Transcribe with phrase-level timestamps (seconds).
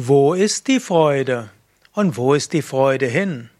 [0.00, 1.50] Wo ist die Freude?
[1.92, 3.50] Und wo ist die Freude hin?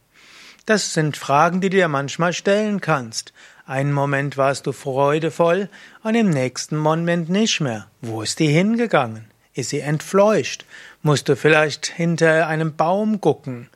[0.66, 3.32] Das sind Fragen, die du dir manchmal stellen kannst.
[3.66, 5.68] Einen Moment warst du freudevoll
[6.04, 7.88] und im nächsten Moment nicht mehr.
[8.02, 9.24] Wo ist die hingegangen?
[9.52, 10.64] Ist sie entfleucht?
[11.02, 13.68] Musst du vielleicht hinter einem Baum gucken?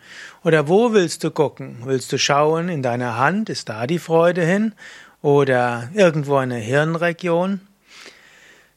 [0.45, 1.79] Oder wo willst du gucken?
[1.83, 3.49] Willst du schauen in deiner Hand?
[3.49, 4.73] Ist da die Freude hin?
[5.21, 7.61] Oder irgendwo eine Hirnregion?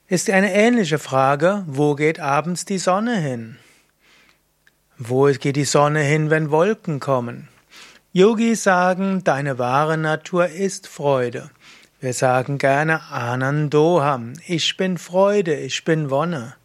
[0.08, 3.60] Ist eine ähnliche Frage, wo geht abends die Sonne hin?
[4.98, 7.50] Wo geht die Sonne hin, wenn Wolken kommen?
[8.14, 11.50] Yogis sagen, deine wahre Natur ist Freude.
[12.00, 16.56] Wir sagen gerne Anandoham, ich bin Freude, ich bin Wonne.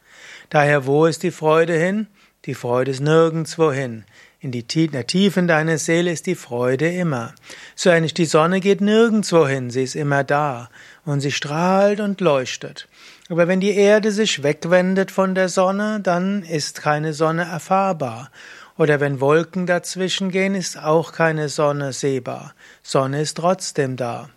[0.48, 2.06] Daher, wo ist die Freude hin?
[2.44, 4.04] Die Freude ist nirgendwo hin.
[4.42, 7.34] In, die, Tiefe deiner Seele ist die Freude immer.
[7.76, 10.70] So ähnlich die Sonne geht nirgendwo hin, sie ist immer da
[11.04, 12.88] und sie strahlt und leuchtet.
[13.28, 18.30] Aber wenn die Erde sich wegwendet von der Sonne, dann ist keine Sonne erfahrbar.
[18.78, 22.54] Oder wenn Wolken dazwischen gehen, ist auch keine Sonne sehbar.
[22.82, 24.30] Sonne ist trotzdem da.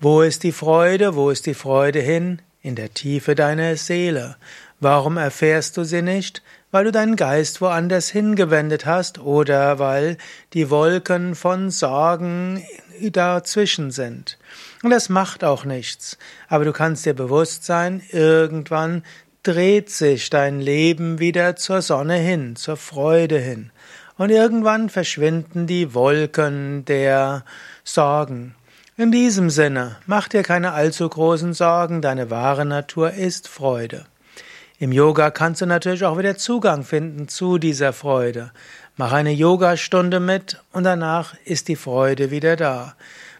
[0.00, 1.14] Wo ist die Freude?
[1.14, 2.42] Wo ist die Freude hin?
[2.62, 4.36] In der Tiefe deiner Seele.
[4.80, 6.42] Warum erfährst du sie nicht?
[6.70, 10.16] Weil du deinen Geist woanders hingewendet hast oder weil
[10.52, 12.64] die Wolken von Sorgen
[13.00, 14.38] dazwischen sind.
[14.82, 16.18] Und das macht auch nichts.
[16.48, 19.02] Aber du kannst dir bewusst sein, irgendwann
[19.42, 23.70] dreht sich dein Leben wieder zur Sonne hin, zur Freude hin.
[24.16, 27.44] Und irgendwann verschwinden die Wolken der
[27.84, 28.54] Sorgen.
[28.98, 34.04] In diesem Sinne, mach dir keine allzu großen Sorgen, deine wahre Natur ist Freude.
[34.82, 38.50] Im Yoga kannst du natürlich auch wieder Zugang finden zu dieser Freude.
[38.96, 42.94] Mach eine Yogastunde mit und danach ist die Freude wieder da.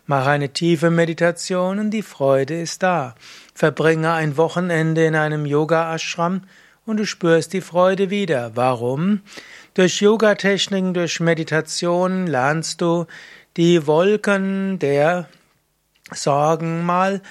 [0.05, 3.15] Mach eine tiefe Meditation und die Freude ist da.
[3.55, 6.43] Verbringe ein Wochenende in einem Yoga-Ashram
[6.85, 8.51] und du spürst die Freude wieder.
[8.55, 9.23] Warum?
[9.73, 13.07] Durch Yogatechniken, durch Meditation lernst du
[13.57, 15.27] die Wolken der
[16.13, 17.23] Sorgen mal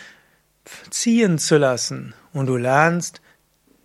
[0.90, 3.22] ziehen zu lassen und du lernst